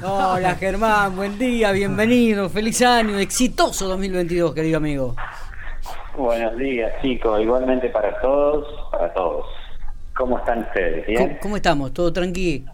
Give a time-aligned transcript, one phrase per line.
[0.00, 5.16] Hola Germán, buen día, bienvenido, feliz año, exitoso 2022, querido amigo.
[6.16, 9.46] Buenos días, chicos, igualmente para todos, para todos.
[10.16, 11.04] ¿Cómo están ustedes?
[11.04, 11.38] ¿Bien?
[11.42, 11.92] ¿Cómo, estamos?
[11.92, 12.70] ¿Todo tranquilo?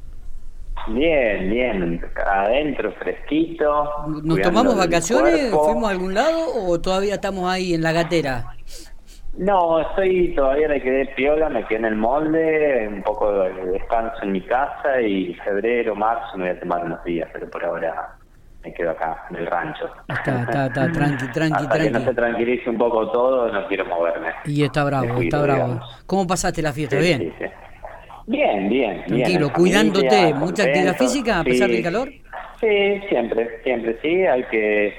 [0.88, 3.88] Bien, bien, adentro, fresquito.
[4.22, 5.50] ¿Nos tomamos vacaciones?
[5.50, 8.54] ¿Fuimos a algún lado o todavía estamos ahí en la gatera?
[9.36, 14.22] No, estoy todavía me quedé piola, me quedé en el molde, un poco de descanso
[14.22, 18.10] en mi casa y febrero, marzo me voy a tomar unos días, pero por ahora
[18.62, 19.86] me quedo acá en el rancho.
[20.08, 21.92] Está, está, está, tranqui, tranqui, Hasta tranqui.
[21.92, 24.28] que no se tranquilice un poco todo, no quiero moverme.
[24.44, 25.62] Y está bravo, está bravo.
[25.64, 26.02] digamos.
[26.06, 26.96] ¿Cómo pasaste la fiesta?
[27.00, 27.18] Sí, ¿Bien?
[27.20, 27.44] sí, sí.
[28.26, 29.04] Bien, bien.
[29.04, 30.08] Tranquilo, bien, cuidándote.
[30.08, 32.08] familia, ¿Mucha actividad física a pesar del calor?
[32.60, 34.24] Sí, siempre, siempre, sí.
[34.26, 34.94] Hay que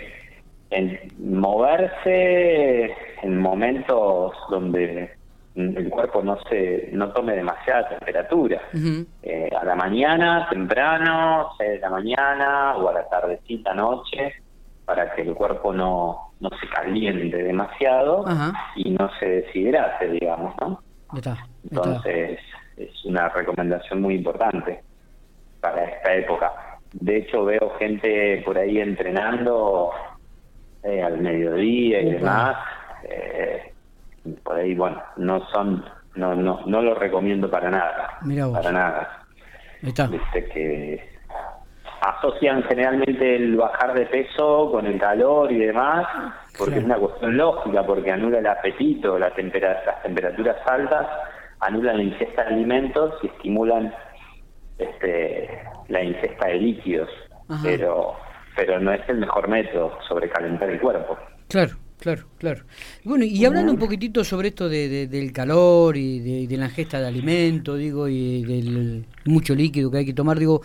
[0.72, 2.94] en- moverse
[3.26, 5.10] en momentos donde
[5.56, 8.62] el cuerpo no se no tome demasiada temperatura.
[9.24, 14.34] Eh, a la mañana, temprano, 6 de la mañana o a la tardecita, noche,
[14.86, 18.26] para que el cuerpo no, no se caliente demasiado
[18.76, 20.80] y no se deshidrate, digamos, ¿no?
[21.16, 21.48] Está, está.
[21.72, 22.40] Entonces,
[22.78, 24.84] es una recomendación muy importante
[25.62, 26.52] para esta época.
[26.94, 29.92] De hecho, veo gente por ahí entrenando
[30.84, 32.58] eh, al mediodía y demás.
[33.10, 33.74] Eh,
[34.44, 38.18] por ahí, bueno, no son, no, no, no lo recomiendo para nada.
[38.22, 38.58] Mirá vos.
[38.58, 39.20] Para nada.
[39.82, 40.08] Está.
[40.08, 41.16] Viste que
[42.02, 46.06] asocian generalmente el bajar de peso con el calor y demás,
[46.58, 46.80] porque Claro.
[46.80, 51.08] es una cuestión lógica, porque anula el apetito, la tempera- las temperaturas altas
[51.62, 53.94] anulan la ingesta de alimentos y estimulan
[54.78, 57.10] este, la ingesta de líquidos,
[57.50, 57.62] Ajá.
[57.64, 58.14] pero
[58.58, 61.18] pero no es el mejor método sobrecalentar el cuerpo.
[61.50, 62.64] Claro, claro, claro.
[63.04, 67.00] Bueno, y hablando un poquitito sobre esto de, de- del calor y de, la ingesta
[67.00, 70.62] de alimento, digo, y del mucho líquido que hay que tomar, digo,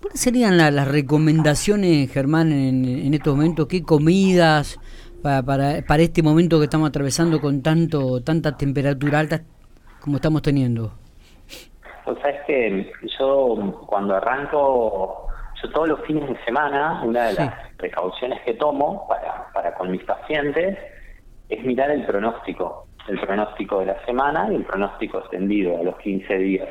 [0.00, 3.66] ¿cuáles serían la- las recomendaciones, Germán, en, en estos momentos?
[3.66, 4.78] ¿Qué comidas
[5.22, 9.42] para, para, para este momento que estamos atravesando con tanto tanta temperatura alta
[10.00, 10.92] como estamos teniendo?
[12.04, 15.25] Pues sabes que yo cuando arranco,
[15.62, 17.36] yo todos los fines de semana, una de Sí.
[17.42, 20.78] las precauciones que tomo para, para con mis pacientes
[21.48, 25.96] es mirar el pronóstico, el pronóstico de la semana y el pronóstico extendido a los
[25.98, 26.68] 15 días.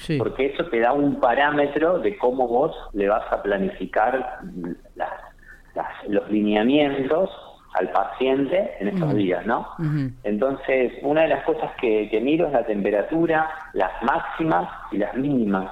[0.00, 0.18] Sí.
[0.18, 4.38] Porque eso te da un parámetro de cómo vos le vas a planificar
[4.94, 5.10] las-
[5.74, 7.30] las- los lineamientos
[7.74, 9.16] al paciente en estos Ujú.
[9.16, 9.68] días, ¿no?
[10.24, 15.14] Entonces, una de las cosas que, que miro es la temperatura, las máximas y las
[15.14, 15.70] mínimas.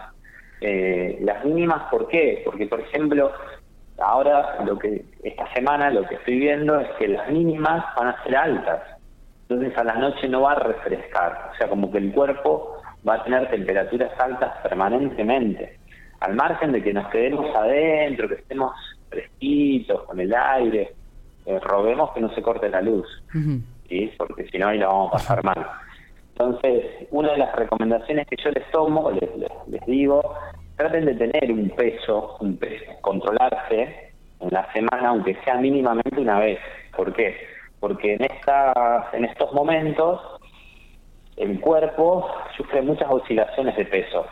[0.60, 2.42] Eh, las mínimas, ¿por qué?
[2.44, 3.30] Porque, por ejemplo,
[3.98, 8.22] ahora lo que esta semana lo que estoy viendo es que las mínimas van a
[8.24, 8.82] ser altas.
[9.48, 11.50] Entonces, a la noche no va a refrescar.
[11.52, 15.78] O sea, como que el cuerpo va a tener temperaturas altas permanentemente.
[16.20, 18.72] Al margen de que nos quedemos adentro, que estemos
[19.08, 20.92] fresquitos, con el aire,
[21.46, 23.06] eh, roguemos que no se corte la luz.
[24.18, 25.66] Porque si no ahí la vamos a pasar mal.
[26.38, 30.22] Entonces, una de las recomendaciones que yo les tomo, les, les, les digo,
[30.76, 36.38] traten de tener un peso, un peso, controlarse en la semana, aunque sea mínimamente una
[36.38, 36.60] vez.
[36.96, 37.34] ¿Por qué?
[37.80, 40.20] Porque en, estas, en estos momentos
[41.36, 44.24] el cuerpo sufre muchas oscilaciones de peso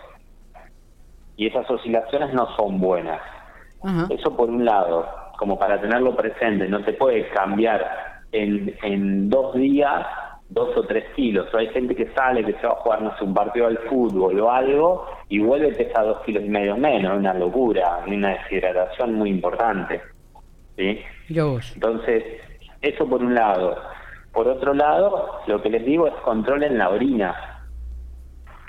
[1.37, 3.21] y esas oscilaciones no son buenas.
[4.11, 5.09] Eso por un lado,
[5.39, 7.85] como para tenerlo presente, no te puede cambiar
[8.33, 10.07] en, en dos días
[10.49, 11.53] dos o tres kilos.
[11.53, 13.79] O hay gente que sale, que se va a jugar, no sé, un partido al
[13.89, 19.15] fútbol o algo, y vuelve pesa dos kilos y medio menos, una locura, una deshidratación
[19.15, 20.01] muy importante.
[20.77, 21.01] ¿sí?
[21.75, 22.25] Entonces,
[22.83, 23.77] eso por un lado.
[24.33, 27.35] Por otro lado, lo que les digo es controlen la orina.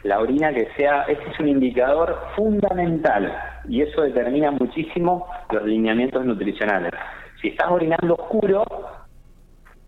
[0.03, 3.33] La orina que sea, este es un indicador fundamental
[3.67, 6.93] y eso determina muchísimo los lineamientos nutricionales.
[7.41, 8.63] Si estás orinando oscuro,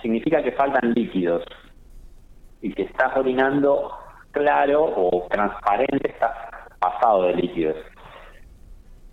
[0.01, 1.43] significa que faltan líquidos.
[2.61, 3.91] Y si estás orinando
[4.31, 6.31] claro o transparente, estás
[6.79, 7.75] pasado de líquidos.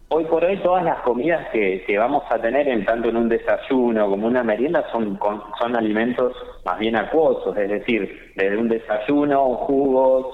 [0.09, 3.29] Hoy por hoy todas las comidas que, que vamos a tener en tanto en un
[3.29, 6.33] desayuno como una merienda son con- son alimentos
[6.65, 10.27] más bien acuosos, es decir, desde un desayuno, jugos,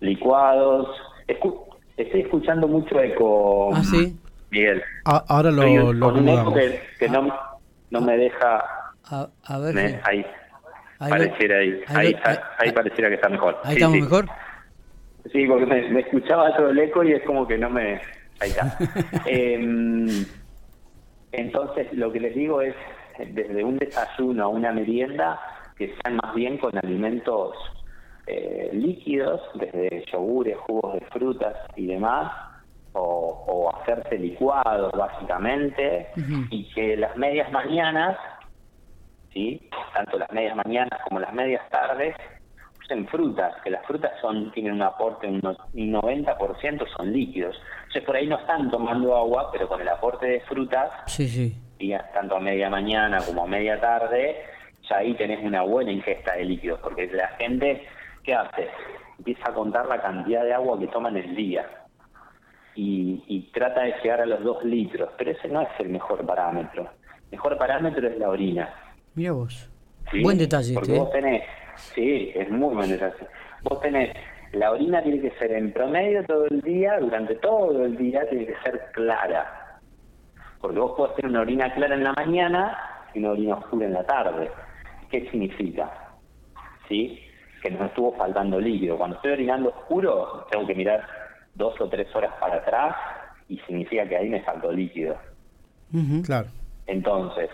[0.00, 0.88] licuados.
[1.28, 1.64] Escu-
[1.96, 4.18] estoy escuchando mucho eco, Ah, sí.
[4.50, 4.82] Miguel.
[5.04, 7.28] A- ahora lo, Estoy lo con un eco que, que no,
[7.90, 8.64] no me deja...
[9.12, 9.74] A, a ver.
[9.74, 10.26] me- si- ahí,
[11.00, 13.56] ahí pareciera ahí, ahí ahí, lo- ahí, ahí- pareciera que está mejor.
[13.64, 14.02] ahí Sí, estamos sí.
[14.02, 14.26] mejor.
[15.32, 18.00] Sí, porque me, me escuchaba todo el eco y es como que no me...
[18.40, 18.76] Ahí está.
[19.26, 20.06] Em,
[21.32, 22.74] entonces, lo que les digo es,
[23.18, 25.38] desde un desayuno a una merienda,
[25.76, 27.54] que sean más bien con alimentos
[28.26, 32.32] eh, líquidos, desde yogures, jugos de frutas y demás,
[32.92, 36.08] o, hacerse licuados básicamente
[36.50, 38.16] y que las medias mañanas,
[39.32, 39.68] ¿sí?
[39.94, 42.14] tanto las medias mañanas como las medias tardes,
[42.82, 47.60] usen frutas, que las frutas son tienen un aporte, un 90% son líquidos.
[47.78, 51.56] Entonces por ahí no están tomando agua, pero con el aporte de frutas, sí, sí.
[51.78, 54.36] Y tanto a media mañana como a media tarde,
[54.88, 57.86] ya ahí tenés una buena ingesta de líquidos, porque la gente,
[58.22, 58.68] ¿qué hace?
[59.18, 61.66] Empieza a contar la cantidad de agua que toma en el día
[62.74, 66.82] y, trata de llegar a los dos litros, pero ese no es el mejor parámetro.
[67.24, 68.72] El mejor parámetro es la orina.
[69.14, 69.70] Mira vos.
[70.22, 70.74] Buen detalle.
[70.74, 71.18] Porque este, vos ¿eh?
[71.20, 71.42] tenés,
[71.94, 73.26] sí, es muy buen detalle.
[73.62, 74.16] Vos tenés,
[74.52, 78.46] la orina tiene que ser en promedio todo el día, durante todo el día tiene
[78.46, 79.78] que ser clara.
[80.60, 82.78] Porque vos podés tener una orina clara en la mañana
[83.14, 84.50] y una orina oscura en la tarde.
[85.10, 85.90] ¿Qué significa?
[86.88, 87.18] ¿Sí?
[87.62, 88.96] Que nos estuvo faltando líquido.
[88.96, 91.06] Cuando estoy orinando oscuro, tengo que mirar
[91.54, 92.96] dos o tres horas para atrás
[93.48, 95.16] y significa que ahí me faltó líquido.
[96.24, 96.48] Claro.
[96.86, 97.50] Entonces,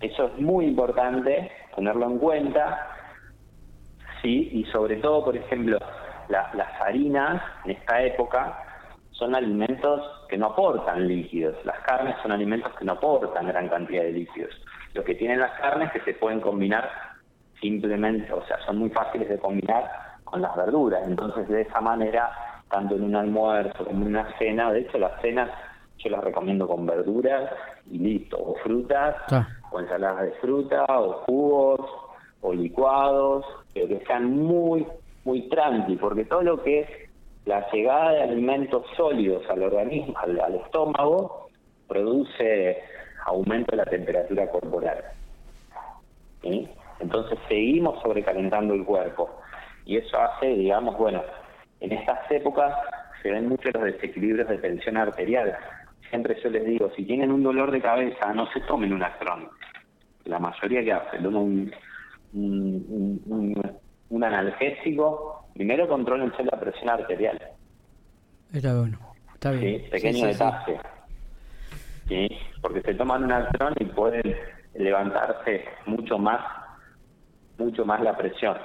[0.00, 2.88] Eso es muy importante tenerlo en cuenta,
[4.22, 5.78] sí, y sobre todo, por ejemplo,
[6.28, 8.58] las harinas en esta época
[9.12, 14.02] son alimentos que no aportan líquidos, las carnes son alimentos que no aportan gran cantidad
[14.02, 14.50] de líquidos.
[14.94, 16.90] Lo que tienen las carnes que se pueden combinar
[17.60, 19.88] simplemente, o sea, son muy fáciles de combinar
[20.24, 22.30] con las verduras, entonces de esa manera
[22.70, 24.72] tanto en un almuerzo como en una cena.
[24.72, 25.48] De hecho, las cenas
[26.04, 27.50] yo las recomiendo con verduras
[27.90, 29.16] y listo, o frutas,
[29.70, 31.80] o ensaladas de fruta, o jugos,
[32.40, 34.86] o licuados, pero que sean muy,
[35.24, 36.88] muy tranqui, porque todo lo que es
[37.46, 41.48] la llegada de alimentos sólidos al organismo, al, al estómago,
[41.88, 42.78] produce
[43.26, 45.04] aumento de la temperatura corporal.
[47.00, 49.30] Entonces seguimos sobrecalentando el cuerpo
[49.84, 51.22] y eso hace, digamos, bueno,
[51.80, 52.74] en estas épocas
[53.22, 55.56] se ven muchos los desequilibrios de tensión arterial.
[56.10, 59.48] Siempre yo les digo, si tienen un dolor de cabeza, no se tomen un astrón.
[60.24, 61.72] La mayoría que hacen, un,
[62.34, 67.38] un, analgésico, primero controlense la presión arterial.
[68.52, 68.98] Está bueno,
[69.34, 69.82] está bien.
[69.82, 69.90] ¿Sí?
[69.90, 70.80] Pequeño detalle.
[72.08, 72.28] Sí.
[72.60, 74.34] Porque se toman un astrón y pueden
[74.74, 76.40] levantarse mucho más,
[77.58, 78.56] mucho más la presión.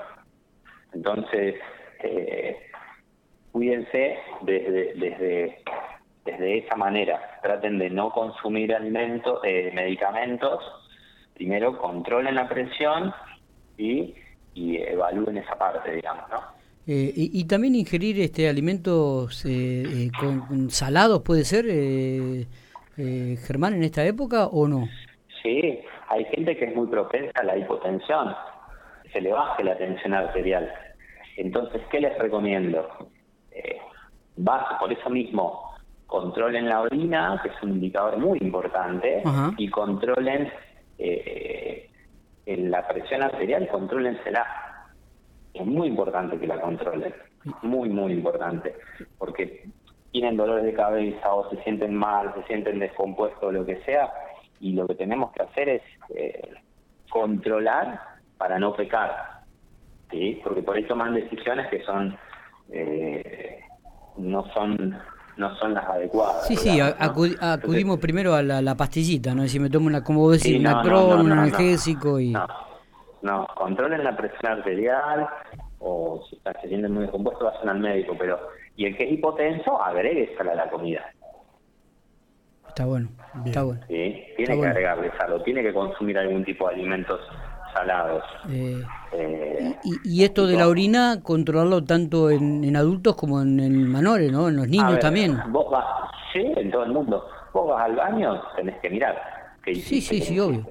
[0.94, 1.56] Entonces,
[2.03, 2.57] eh,
[3.51, 5.63] cuídense desde, desde,
[6.39, 7.19] desde esa manera.
[7.41, 10.63] Traten de no consumir alimentos, eh, medicamentos.
[11.33, 13.13] Primero controlen la presión
[13.77, 14.13] y,
[14.53, 16.59] y evalúen esa parte, digamos, ¿no?
[16.88, 21.65] Eh, y, también ingerir este alimentos eh, con, salados puede ser,
[22.95, 24.88] Germán, en esta época o no?
[25.44, 28.33] Sí, hay gente que es muy propensa a la hipotensión,
[29.13, 30.68] se le baje la tensión arterial.
[31.38, 33.12] Entonces, ¿qué les recomiendo?
[33.51, 33.80] eh,
[34.80, 35.69] por eso mismo,
[36.09, 39.23] controlen la orina, que es un indicador muy importante,
[39.57, 40.51] y controlen
[40.97, 41.88] eh,
[42.45, 44.45] la presión arterial, contrólensela.
[45.53, 47.13] Es muy importante que la controlen,
[47.61, 48.75] muy, muy importante,
[49.19, 49.69] porque
[50.11, 54.11] tienen dolores de cabeza o se sienten mal, se sienten descompuestos, lo que sea,
[54.59, 55.81] y lo que tenemos que hacer es
[56.15, 56.53] eh,
[57.11, 58.01] controlar
[58.39, 59.44] para no pecar,
[60.09, 60.41] ¿sí?
[60.44, 62.17] porque por ahí toman decisiones que son
[62.71, 63.59] eh,
[64.17, 64.97] no son
[65.39, 66.45] no son las adecuadas.
[66.47, 69.47] Sí, sí, acudimos primero a la, pastillita, ¿no?
[69.47, 72.33] Si me tomo una, como vos decís, una no, un analgésico y...
[73.21, 75.28] No, controlen la presión arterial
[75.80, 78.37] o si se sienten muy descompuesto vayan al médico, pero...
[78.75, 81.06] Y el que es hipotenso, agregue sal a la comida.
[82.68, 83.09] Está bueno,
[83.45, 83.81] está bueno.
[83.87, 87.19] Sí, tiene que agregarle sal tiene que consumir algún tipo de alimentos
[87.73, 88.23] salados.
[88.49, 88.81] Eh,
[89.14, 94.49] eh, y, esto de la orina, controlarlo tanto en, adultos como en, menores, ¿no?
[94.49, 95.40] En los niños también.
[95.49, 95.85] Vos vas,
[96.33, 97.26] sí, en todo el mundo.
[97.54, 99.16] Vos vas al baño, tenés que mirar.
[99.66, 100.66] sí, sí, sí, obvio.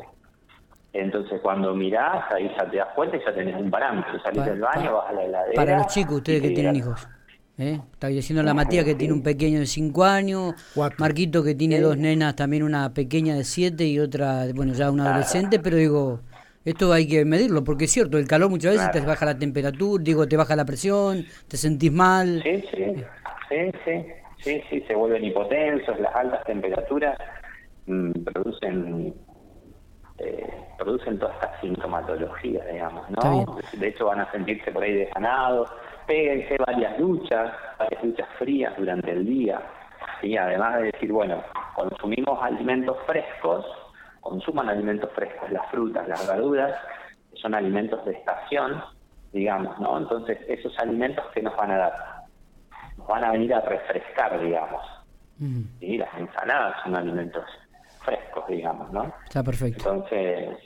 [0.93, 4.19] Entonces, cuando mirás, ahí ya te das cuenta y ya tenés un parámetro.
[4.23, 5.55] Salís del baño, vas a la heladera.
[5.55, 7.09] Para los chicos, ustedes que tienen hijos.
[7.59, 7.81] ¿Eh?
[7.93, 10.55] Está diciendo la Matías que tiene un pequeño de 5 años,
[10.97, 15.07] Marquito que tiene dos nenas, también una pequeña de 7 y otra, bueno, ya una
[15.07, 16.21] adolescente, pero digo,
[16.71, 20.03] esto hay que medirlo, porque es cierto, el calor muchas veces te baja la temperatura,
[20.03, 22.43] digo, te baja la presión, te sentís mal.
[22.43, 23.05] Sí, sí,
[23.49, 24.07] sí, sí,
[24.39, 27.17] sí, sí se vuelven hipotensos, las altas temperaturas
[27.87, 29.15] mm, producen
[30.19, 33.59] eh, producen toda esta sintomatología, digamos, ¿no?
[33.73, 35.71] De hecho van a sentirse por ahí desganados,
[36.07, 39.61] péguense varias duchas, varias duchas frías durante el día,
[40.23, 41.43] y además de decir, bueno,
[41.75, 43.65] consumimos alimentos frescos,
[44.29, 46.75] consuman alimentos frescos, las frutas, las verduras,
[47.35, 48.83] son alimentos de estación,
[49.33, 49.97] digamos, ¿no?
[49.99, 51.95] Entonces, esos alimentos que nos van a dar,
[52.99, 54.83] nos van a venir a refrescar, digamos,
[55.81, 57.45] y las ensaladas son alimentos
[58.05, 59.13] frescos, digamos, ¿no?
[59.25, 59.93] Está perfecto.
[59.93, 60.59] Entonces,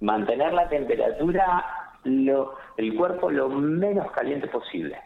[0.00, 1.64] mantener la temperatura,
[2.04, 4.96] lo, el cuerpo lo menos caliente posible.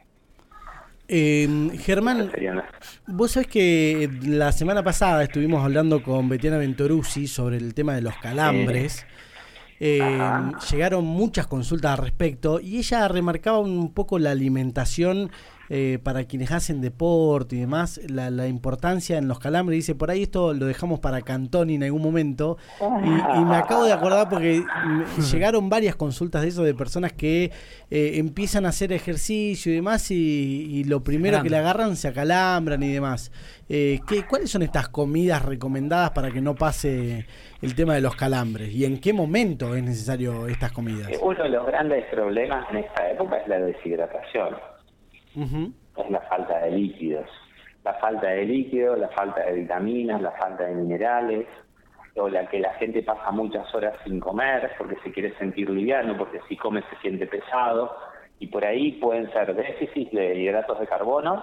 [1.06, 2.30] Eh, Germán,
[3.06, 8.02] vos sabés que la semana pasada estuvimos hablando con Betiana Ventoruzzi sobre el tema de
[8.02, 9.06] los calambres.
[9.80, 9.98] Eh,
[10.70, 15.30] llegaron muchas consultas al respecto y ella remarcaba un poco la alimentación
[15.76, 19.76] eh, para quienes hacen deporte y demás, la, la, importancia en los calambres.
[19.78, 22.58] Dice, por ahí esto lo dejamos para Cantoni en algún momento.
[22.80, 24.62] Y, me acabo de acordar porque
[25.32, 27.50] llegaron varias consultas de eso de personas que
[27.90, 32.80] eh, empiezan a hacer ejercicio y demás y, lo primero que le agarran se acalambran
[32.84, 33.32] y demás.
[33.68, 37.26] Eh, ¿qué, ¿Cuáles son estas comidas recomendadas para que no pase
[37.62, 38.72] el tema de los calambres?
[38.72, 41.10] ¿Y en qué momento es necesario estas comidas?
[41.20, 44.54] Uno de los grandes problemas en esta época es la deshidratación
[45.36, 47.28] es la falta de líquidos.
[47.84, 51.46] La falta de líquidos, la falta de vitaminas, la falta de minerales,
[52.16, 56.16] o la que la gente pasa muchas horas sin comer porque se quiere sentir liviano,
[56.16, 57.94] porque si come se siente pesado,
[58.38, 61.42] y por ahí pueden ser déficits de hidratos de carbono,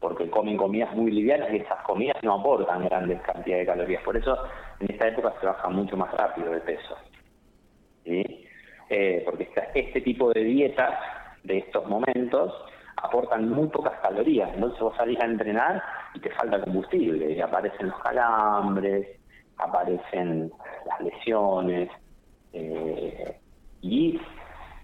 [0.00, 4.02] porque comen comidas muy livianas y esas comidas no aportan grandes cantidades de calorías.
[4.02, 4.36] Por eso
[4.80, 6.96] en esta época se baja mucho más rápido de peso.
[8.04, 8.44] ¿sí?
[8.90, 10.98] Eh, porque este tipo de dietas
[11.44, 12.52] de estos momentos
[12.96, 14.50] aportan muy pocas calorías.
[14.54, 15.82] Entonces vos salís a entrenar
[16.14, 17.32] y te falta combustible.
[17.32, 19.06] Y aparecen los calambres,
[19.58, 20.52] aparecen
[20.86, 21.90] las lesiones.
[22.52, 23.38] Eh,
[23.80, 24.20] y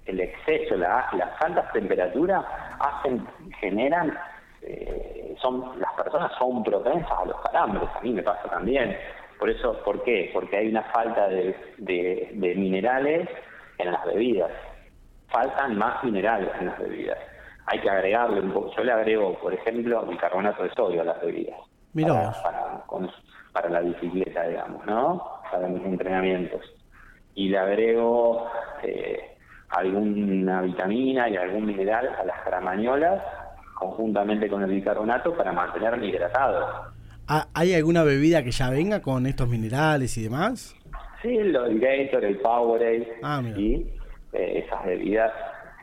[0.07, 2.45] el exceso, la, las altas temperaturas
[2.81, 3.27] hacen,
[3.61, 4.17] generan,
[4.62, 7.88] eh, son las personas son propensas a los calambres.
[7.95, 8.97] A mí me pasa también.
[9.38, 10.31] Por eso, ¿por qué?
[10.33, 13.29] Porque hay una falta de, de minerales
[13.79, 14.50] en las bebidas.
[15.29, 17.19] Faltan más minerales en las bebidas
[17.71, 18.71] hay que agregarle un poco.
[18.77, 21.59] Yo le agrego, por ejemplo, bicarbonato de sodio a las bebidas.
[21.93, 22.85] Mira para,
[23.53, 25.23] para, la bicicleta, digamos, ¿no?
[25.51, 26.63] Para mis entrenamientos.
[27.35, 28.49] Y le agrego
[28.83, 29.37] eh,
[29.71, 33.23] alguna vitamina y algún mineral a las gramañolas
[33.75, 36.93] conjuntamente con el bicarbonato para mantenerme hidratado.
[37.29, 40.75] Ah, ¿Hay alguna bebida que ya venga con estos minerales y demás?
[41.21, 43.87] Sí, el Gator, el Powerade, ah, y
[44.33, 45.33] eh, esas bebidas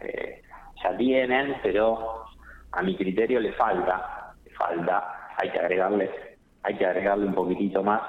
[0.01, 0.41] eh,
[0.85, 2.25] ya tienen, pero
[2.71, 6.09] a mi criterio le falta, le falta, hay que agregarle,
[6.63, 8.01] hay que agregarle un poquitito más.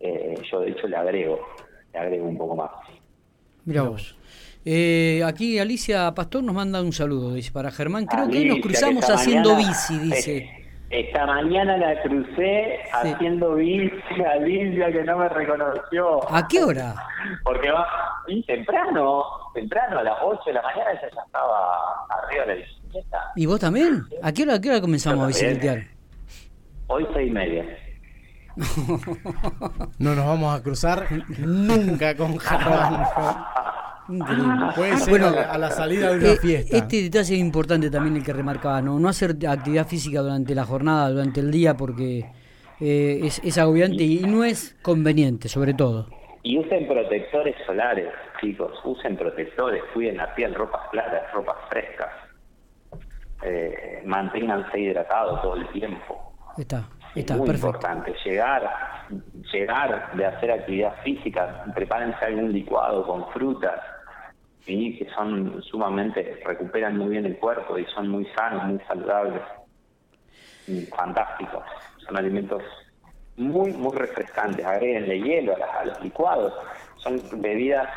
[0.00, 1.40] Eh, yo de hecho le agrego,
[1.92, 2.70] le agrego un poco más.
[3.64, 4.16] Mira vos.
[4.64, 8.06] Eh, aquí Alicia Pastor nos manda un saludo, dice para Germán.
[8.06, 10.62] Creo que nos cruzamos haciendo bici, dice.
[10.90, 16.32] Esta mañana la crucé haciendo bici, Alicia que no me reconoció.
[16.32, 16.94] ¿A qué hora?
[17.42, 17.86] Porque va
[18.28, 22.54] y temprano, temprano, a las 8 de la mañana ella ya estaba arriba de la
[22.54, 23.32] bicicleta.
[23.34, 24.04] ¿Y vos también?
[24.22, 25.82] ¿A qué hora, a qué hora comenzamos a bicicletear?
[26.86, 27.64] Hoy seis y media.
[29.98, 31.06] no nos vamos a cruzar
[31.38, 33.06] nunca con Germán.
[34.06, 36.76] Puede ser a, la, salida de una eh, fiesta.
[36.76, 38.98] Este detalle es importante también el que remarcaba, ¿no?
[38.98, 42.24] No hacer actividad física durante la jornada, durante el día, porque
[42.80, 46.08] eh, es, es agobiante y no es conveniente, sobre todo.
[46.42, 48.08] Y usen protectores solares,
[48.40, 52.12] chicos, usen protectores, cuiden la piel, ropas claras, ropas frescas.
[53.42, 56.32] Eh, manténganse hidratados todo el tiempo.
[56.56, 57.66] Está, está, es muy perfecto.
[57.66, 58.70] importante llegar,
[59.52, 63.80] llegar de hacer actividad física, prepárense algún licuado con frutas,
[64.66, 64.96] ¿sí?
[64.98, 69.42] que son sumamente, recuperan muy bien el cuerpo y son muy sanos, muy saludables,
[70.94, 71.64] fantásticos.
[72.04, 72.62] Son alimentos
[73.36, 74.64] muy, muy refrescantes.
[74.64, 76.52] Agréguenle hielo a, los licuados.
[76.96, 77.88] Son bebidas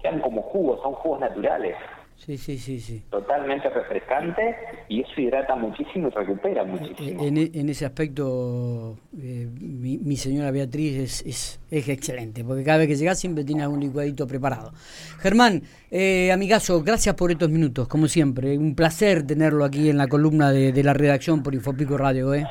[0.00, 1.76] que dan como jugos, son jugos naturales.
[2.18, 3.02] Sí, sí, sí, sí.
[3.10, 4.54] Totalmente refrescante
[4.88, 7.24] y eso hidrata muchísimo y recupera muchísimo.
[7.24, 12.88] En, en ese aspecto, eh, mi, señora Beatriz es, es, es, excelente, porque cada vez
[12.88, 14.72] que llega siempre tiene algún licuadito preparado.
[15.20, 18.58] Germán, eh, amigazo, gracias por estos minutos, como siempre.
[18.58, 22.34] Un placer tenerlo aquí en la columna de, de la redacción por Infopico Radio.
[22.34, 22.44] ¿eh?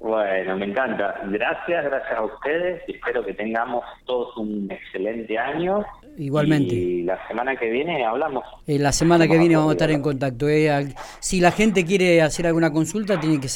[0.00, 1.20] Bueno, me encanta.
[1.26, 2.82] Gracias, gracias a ustedes.
[2.86, 5.84] Espero que tengamos todos un excelente año.
[6.16, 6.74] Igualmente.
[6.74, 8.44] Y la semana que viene hablamos.
[8.66, 10.48] Eh, la semana que viene vamos a estar en contacto.
[10.48, 10.94] Eh.
[11.18, 13.48] Si la gente quiere hacer alguna consulta, tiene que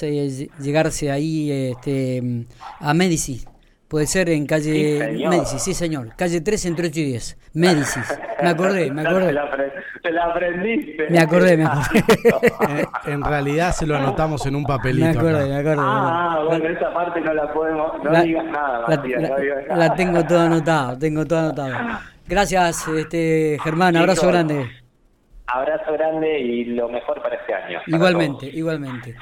[0.60, 2.44] llegarse ahí este,
[2.80, 3.44] a Medici.
[3.92, 6.16] Puede ser en calle Medici, sí señor.
[6.16, 7.38] Calle 3 entre 8 y 10.
[7.52, 8.18] Medicis.
[8.42, 9.34] Me acordé, me acordé.
[10.02, 11.10] Te la, aprendiste.
[11.10, 12.88] Me acordé, me acordé.
[13.12, 15.04] en, realidad se lo anotamos en un papelito.
[15.04, 15.76] Me acordé, me acordé.
[15.78, 18.02] Ah, bueno, esa parte no la podemos.
[18.02, 19.22] No digas nada, Matías,
[19.68, 21.74] la, la tengo todo anotado, tengo todo anotado.
[22.26, 24.70] Gracias, este Germán, abrazo grande.
[25.48, 27.80] Abrazo grande y lo mejor para este año.
[27.86, 29.16] Igualmente, igualmente.